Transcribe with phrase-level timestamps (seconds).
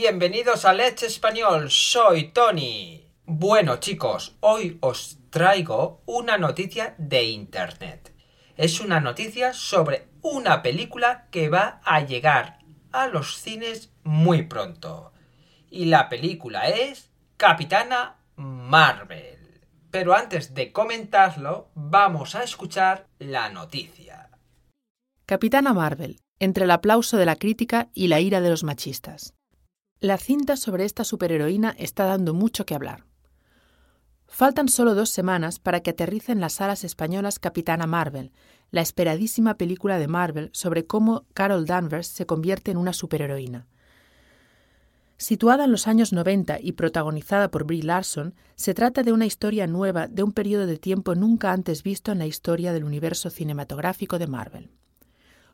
[0.00, 3.04] bienvenidos a Let's Español, soy Tony.
[3.26, 8.10] Bueno chicos, hoy os traigo una noticia de Internet.
[8.56, 12.60] Es una noticia sobre una película que va a llegar
[12.92, 15.12] a los cines muy pronto.
[15.70, 19.60] Y la película es Capitana Marvel.
[19.90, 24.30] Pero antes de comentarlo, vamos a escuchar la noticia.
[25.26, 29.34] Capitana Marvel, entre el aplauso de la crítica y la ira de los machistas.
[30.02, 33.04] La cinta sobre esta superheroína está dando mucho que hablar.
[34.26, 38.32] Faltan solo dos semanas para que aterrice en las salas españolas Capitana Marvel,
[38.70, 43.66] la esperadísima película de Marvel sobre cómo Carol Danvers se convierte en una superheroína.
[45.18, 49.66] Situada en los años 90 y protagonizada por Brie Larson, se trata de una historia
[49.66, 54.18] nueva de un periodo de tiempo nunca antes visto en la historia del universo cinematográfico
[54.18, 54.70] de Marvel.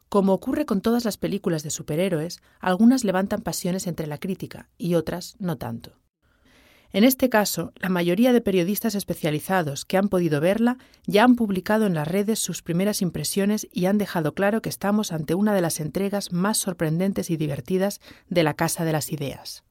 [0.09, 4.95] Como ocurre con todas las películas de superhéroes, algunas levantan pasiones entre la crítica y
[4.95, 5.99] otras no tanto.
[6.93, 11.87] En este caso, la mayoría de periodistas especializados que han podido verla ya han publicado
[11.87, 15.61] en las redes sus primeras impresiones y han dejado claro que estamos ante una de
[15.61, 19.65] las entregas más sorprendentes y divertidas de la Casa de las Ideas.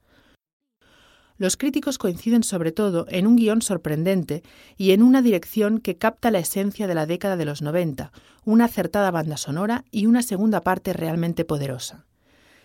[1.37, 4.41] Los críticos coinciden sobre todo en un guion sorprendente
[4.77, 8.11] y en una dirección que capta la esencia de la década de los 90,
[8.45, 12.05] una acertada banda sonora y una segunda parte realmente poderosa.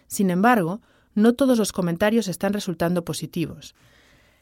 [0.07, 0.81] Sin embargo,
[1.15, 3.75] no todos los comentarios están resultando positivos.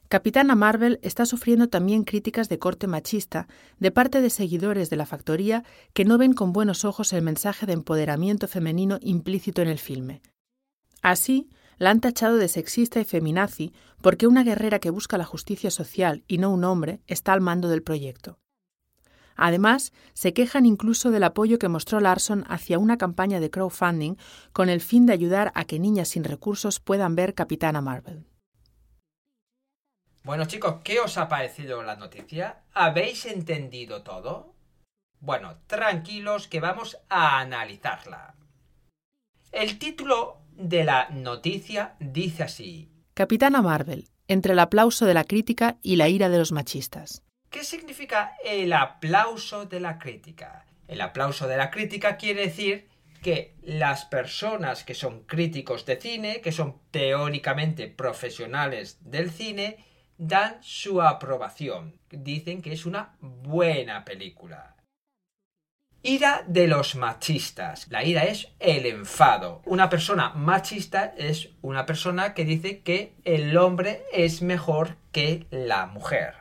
[0.08, 3.46] Capitana Marvel está sufriendo también críticas de corte machista
[3.78, 7.66] de parte de seguidores de la factoría que no ven con buenos ojos el mensaje
[7.66, 10.22] de empoderamiento femenino implícito en el filme.
[11.02, 11.48] Así,
[11.78, 16.24] la han tachado de sexista y feminazi porque una guerrera que busca la justicia social
[16.28, 18.38] y no un hombre está al mando del proyecto.
[19.36, 24.16] Además, se quejan incluso del apoyo que mostró Larson hacia una campaña de crowdfunding
[24.52, 28.26] con el fin de ayudar a que niñas sin recursos puedan ver Capitana Marvel.
[30.24, 32.64] Bueno chicos, ¿qué os ha parecido la noticia?
[32.74, 34.52] ¿Habéis entendido todo?
[35.20, 38.34] Bueno, tranquilos que vamos a analizarla.
[39.52, 42.90] El título de la noticia dice así.
[43.14, 47.22] Capitana Marvel, entre el aplauso de la crítica y la ira de los machistas.
[47.50, 50.66] ¿Qué significa el aplauso de la crítica?
[50.86, 52.88] El aplauso de la crítica quiere decir
[53.22, 59.84] que las personas que son críticos de cine, que son teóricamente profesionales del cine,
[60.18, 61.98] dan su aprobación.
[62.10, 64.76] Dicen que es una buena película.
[66.02, 67.88] Ira de los machistas.
[67.90, 69.62] La ira es el enfado.
[69.66, 75.86] Una persona machista es una persona que dice que el hombre es mejor que la
[75.86, 76.34] mujer.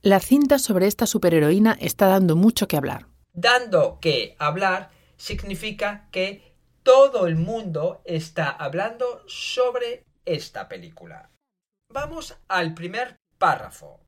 [0.00, 3.06] La cinta sobre esta superheroína está dando mucho que hablar.
[3.34, 11.30] Dando que hablar significa que todo el mundo está hablando sobre esta película.
[11.92, 14.00] Vamos al primer párrafo.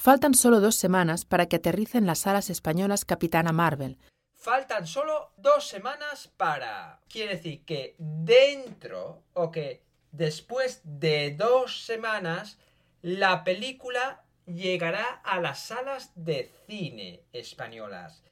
[0.00, 3.98] Faltan solo dos semanas para que aterrice en las salas españolas Capitana Marvel.
[4.32, 7.00] Faltan solo dos semanas para...
[7.08, 9.82] Quiere decir que dentro o que
[10.12, 12.58] después de dos semanas
[13.02, 18.22] la película llegará a las salas de cine españolas.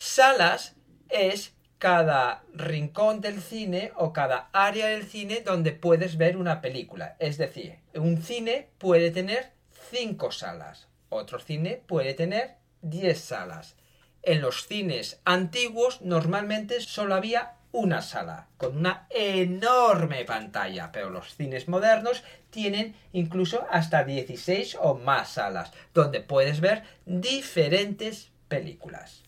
[0.00, 0.74] Salas
[1.10, 7.14] es cada rincón del cine o cada área del cine donde puedes ver una película.
[7.20, 9.61] Es decir, un cine puede tener
[9.92, 13.76] cinco salas, otro cine puede tener diez salas.
[14.22, 21.34] En los cines antiguos normalmente solo había una sala, con una enorme pantalla, pero los
[21.36, 29.24] cines modernos tienen incluso hasta 16 o más salas, donde puedes ver diferentes películas.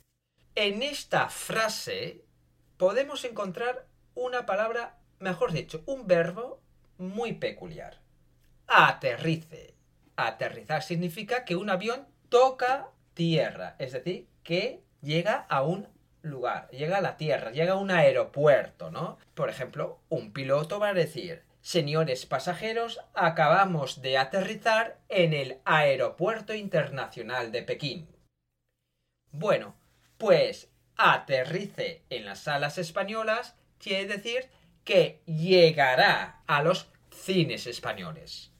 [0.54, 2.24] En esta frase
[2.78, 6.60] podemos encontrar una palabra, mejor dicho, un verbo
[6.96, 7.98] muy peculiar.
[8.66, 9.73] Aterrice.
[10.16, 15.88] Aterrizar significa que un avión toca tierra, es decir, que llega a un
[16.22, 19.18] lugar, llega a la tierra, llega a un aeropuerto, ¿no?
[19.34, 26.54] Por ejemplo, un piloto va a decir, señores pasajeros, acabamos de aterrizar en el Aeropuerto
[26.54, 28.08] Internacional de Pekín.
[29.30, 29.74] Bueno,
[30.18, 34.48] pues aterrice en las salas españolas quiere decir
[34.84, 38.53] que llegará a los cines españoles.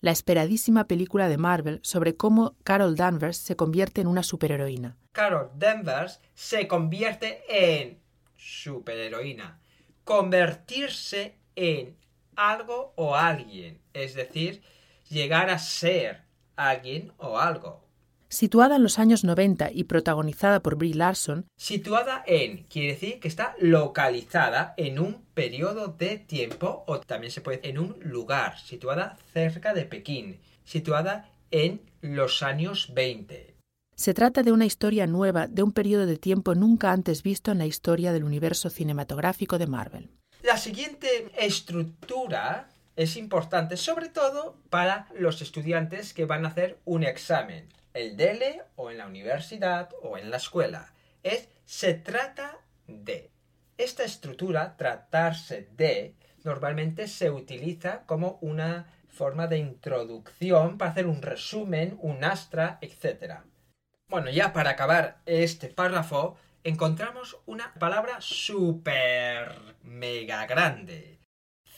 [0.00, 4.96] La esperadísima película de Marvel sobre cómo Carol Danvers se convierte en una superheroína.
[5.10, 8.00] Carol Danvers se convierte en
[8.36, 9.60] superheroína.
[10.04, 11.96] Convertirse en
[12.36, 14.62] algo o alguien, es decir,
[15.08, 16.22] llegar a ser
[16.54, 17.87] alguien o algo.
[18.30, 23.28] Situada en los años 90 y protagonizada por Brie Larson, Situada en quiere decir que
[23.28, 28.58] está localizada en un periodo de tiempo o también se puede decir en un lugar,
[28.58, 33.54] situada cerca de Pekín, situada en los años 20.
[33.96, 37.58] se trata de una historia nueva de un periodo de tiempo nunca antes visto en
[37.58, 40.10] la historia del universo cinematográfico de Marvel.
[40.42, 47.02] La siguiente estructura es importante sobre todo para los estudiantes que van a hacer un
[47.02, 50.92] examen, el DELE o en la universidad o en la escuela.
[51.22, 53.30] Es se trata de.
[53.76, 61.22] Esta estructura, tratarse de, normalmente se utiliza como una forma de introducción para hacer un
[61.22, 63.40] resumen, un astra, etc.
[64.08, 71.18] Bueno, ya para acabar este párrafo, encontramos una palabra súper mega grande.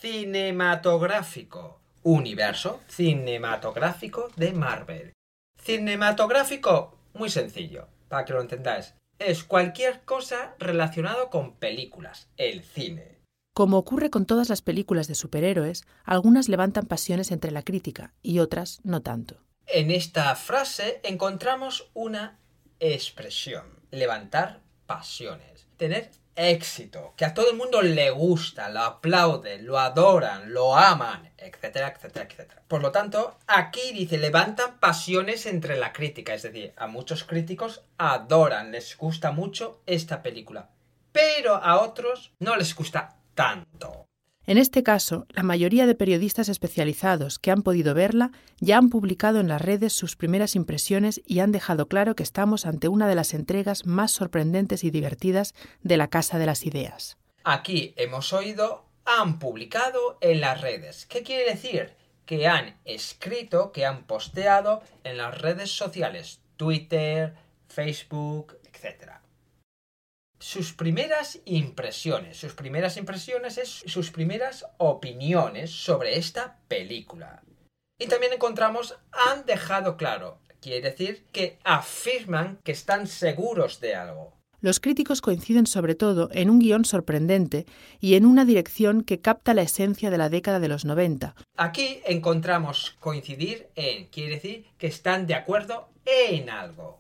[0.01, 1.81] Cinematográfico.
[2.03, 5.13] Universo cinematográfico de Marvel.
[5.63, 8.95] Cinematográfico, muy sencillo, para que lo entendáis.
[9.19, 13.21] Es cualquier cosa relacionado con películas, el cine.
[13.53, 18.39] Como ocurre con todas las películas de superhéroes, algunas levantan pasiones entre la crítica y
[18.39, 19.37] otras no tanto.
[19.67, 22.39] En esta frase encontramos una
[22.79, 26.11] expresión, levantar pasiones, tener
[26.41, 31.95] éxito, que a todo el mundo le gusta, lo aplauden, lo adoran, lo aman, etcétera,
[31.95, 32.63] etcétera, etcétera.
[32.67, 37.83] Por lo tanto, aquí dice levantan pasiones entre la crítica, es decir, a muchos críticos
[37.99, 40.71] adoran, les gusta mucho esta película,
[41.13, 44.10] pero a otros no les gusta tanto.
[44.47, 49.39] En este caso, la mayoría de periodistas especializados que han podido verla ya han publicado
[49.39, 53.15] en las redes sus primeras impresiones y han dejado claro que estamos ante una de
[53.15, 57.19] las entregas más sorprendentes y divertidas de la Casa de las Ideas.
[57.45, 61.07] Aquí hemos oído han publicado en las redes.
[61.07, 61.95] ¿Qué quiere decir?
[62.27, 67.35] Que han escrito, que han posteado en las redes sociales, Twitter,
[67.69, 69.20] Facebook, etc.
[70.43, 77.43] Sus primeras impresiones, sus primeras impresiones es sus primeras opiniones sobre esta película.
[77.99, 84.33] Y también encontramos han dejado claro, quiere decir que afirman que están seguros de algo.
[84.63, 87.67] Los críticos coinciden sobre todo en un guion sorprendente
[88.01, 91.35] y en una dirección que capta la esencia de la década de los 90.
[91.59, 97.00] Aquí encontramos coincidir en, quiere decir que están de acuerdo en algo.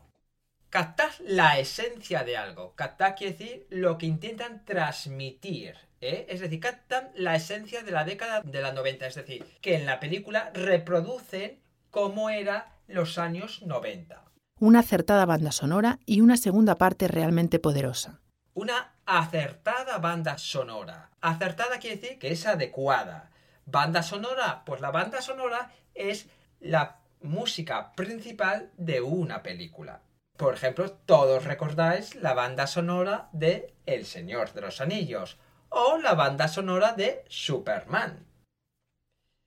[0.70, 2.76] Captar la esencia de algo.
[2.76, 5.74] Captar quiere decir lo que intentan transmitir.
[6.00, 6.26] ¿eh?
[6.28, 9.08] Es decir, captan la esencia de la década de la 90.
[9.08, 11.58] Es decir, que en la película reproducen
[11.90, 14.22] cómo era los años 90.
[14.60, 18.20] Una acertada banda sonora y una segunda parte realmente poderosa.
[18.54, 21.10] Una acertada banda sonora.
[21.20, 23.32] Acertada quiere decir que es adecuada.
[23.66, 26.28] Banda sonora, pues la banda sonora es
[26.60, 30.02] la música principal de una película.
[30.40, 35.36] Por ejemplo, todos recordáis la banda sonora de El Señor de los Anillos
[35.68, 38.26] o la banda sonora de Superman.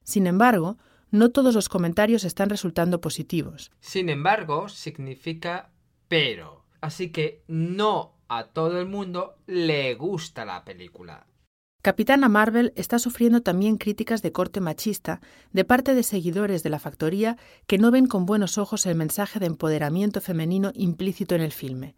[0.03, 0.77] Sin embargo,
[1.09, 3.71] no todos los comentarios están resultando positivos.
[3.79, 5.71] Sin embargo, significa
[6.07, 6.63] pero.
[6.79, 11.25] Así que no a todo el mundo le gusta la película.
[11.83, 15.19] Capitana Marvel está sufriendo también críticas de corte machista
[15.51, 17.35] de parte de seguidores de la factoría
[17.67, 21.93] que no ven con buenos ojos el mensaje de empoderamiento femenino implícito en el filme.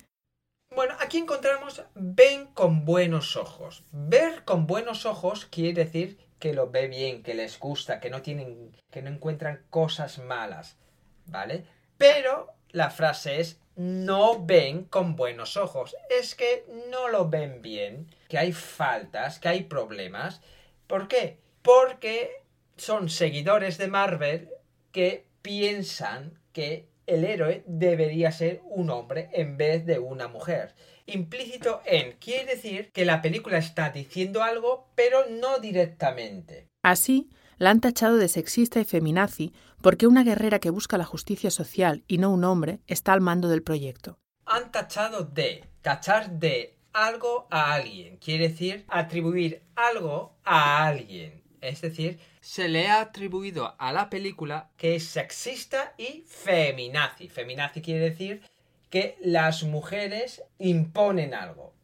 [0.76, 3.84] Bueno, aquí encontramos ven con buenos ojos.
[3.92, 8.24] Ver con buenos ojos quiere decir que lo ve bien, que les gusta, que no
[8.24, 10.80] tienen, que no encuentran cosas malas,
[11.28, 11.64] ¿vale?
[12.00, 15.96] Pero la frase es no ven con buenos ojos.
[16.10, 20.42] Es que no lo ven bien, que hay faltas, que hay problemas.
[20.86, 21.40] ¿Por qué?
[21.62, 22.44] Porque
[22.76, 24.50] son seguidores de Marvel
[24.92, 30.76] que piensan que el héroe debería ser un hombre en vez de una mujer.
[31.06, 36.68] Implícito en quiere decir que la película está diciendo algo, pero no directamente.
[36.82, 39.54] Así, la han tachado de sexista y feminazi
[39.86, 43.50] porque una guerrera que busca la justicia social y no un hombre está al mando
[43.50, 44.18] del proyecto.
[44.48, 51.44] Han tachado de, tachar de algo a alguien, quiere decir atribuir algo a alguien.
[51.62, 57.30] Es decir, se le ha atribuido a la película que es sexista y feminazi.
[57.30, 58.42] Feminazi quiere decir
[58.90, 61.76] que las mujeres imponen algo.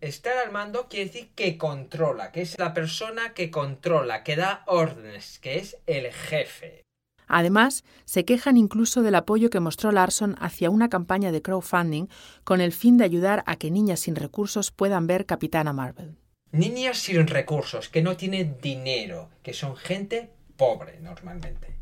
[0.00, 4.62] Estar al mando quiere decir que controla, que es la persona que controla, que da
[4.68, 6.84] órdenes, que es el jefe.
[7.28, 12.08] Además, se quejan incluso del apoyo que mostró Larson hacia una campaña de crowdfunding
[12.44, 16.16] con el fin de ayudar a que niñas sin recursos puedan ver Capitana Marvel.
[16.50, 21.76] Niñas sin recursos, que no tienen dinero, que son gente pobre normalmente.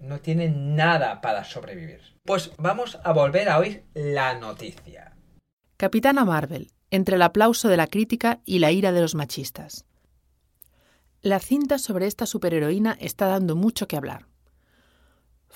[0.00, 2.00] no tienen nada para sobrevivir.
[2.24, 5.16] Pues vamos a volver a oír la noticia.
[5.78, 9.86] Capitana Marvel, entre el aplauso de la crítica y la ira de los machistas.
[11.22, 14.26] La cinta sobre esta superheroína está dando mucho que hablar.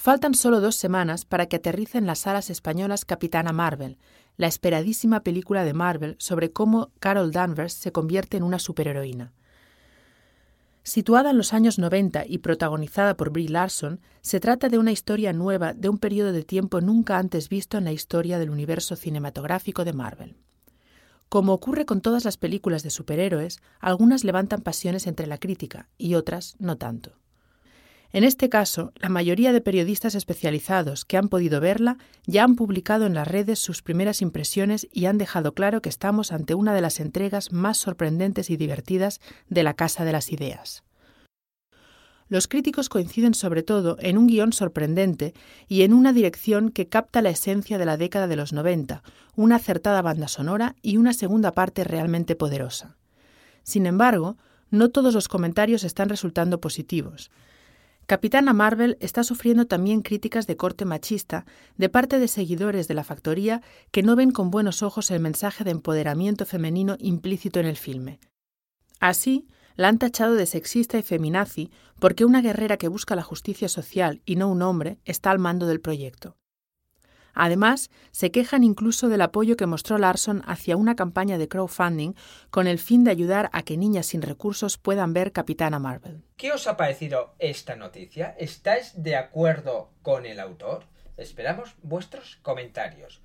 [0.01, 3.99] Faltan solo dos semanas para que aterrice en las salas españolas Capitana Marvel,
[4.39, 9.35] la esperadísima película de Marvel sobre cómo Carol Danvers se convierte en una superheroína.
[10.85, 15.35] Situada en los años 90 y protagonizada por Brie Larson, se trata de una historia
[15.35, 19.85] nueva de un periodo de tiempo nunca antes visto en la historia del universo cinematográfico
[19.85, 20.37] de Marvel.
[21.29, 26.15] Como ocurre con todas las películas de superhéroes, algunas levantan pasiones entre la crítica y
[26.15, 27.21] otras no tanto.
[28.13, 33.07] En este caso, la mayoría de periodistas especializados que han podido verla ya han publicado
[33.07, 36.81] en las redes sus primeras impresiones y han dejado claro que estamos ante una de
[36.81, 40.83] las entregas más sorprendentes y divertidas de la Casa de las Ideas.
[42.29, 45.35] Los críticos coinciden sobre todo en un guion sorprendente
[45.69, 49.03] y en una dirección que capta la esencia de la década de los 90,
[49.35, 52.97] una acertada banda sonora y una segunda parte realmente poderosa.
[53.65, 54.37] Sin embargo,
[54.71, 57.33] no todos los comentarios están resultando positivos.
[58.11, 63.05] Capitana Marvel está sufriendo también críticas de corte machista de parte de seguidores de la
[63.05, 63.63] factoría
[63.93, 68.19] que no ven con buenos ojos el mensaje de empoderamiento femenino implícito en el filme.
[68.99, 73.69] Así, la han tachado de sexista y feminazi porque una guerrera que busca la justicia
[73.69, 76.37] social y no un hombre está al mando del proyecto.
[77.35, 82.15] Además, se quejan incluso del apoyo que mostró Larson hacia una campaña de crowdfunding
[82.51, 86.23] con el fin de ayudar a que niñas sin recursos puedan ver Capitana Marvel.
[86.37, 88.35] ¿Qué os ha parecido esta noticia?
[88.39, 90.85] ¿Estáis de acuerdo con el autor?
[91.17, 93.23] Esperamos vuestros comentarios.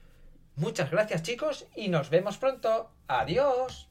[0.56, 2.92] Muchas gracias chicos y nos vemos pronto.
[3.08, 3.90] Adiós.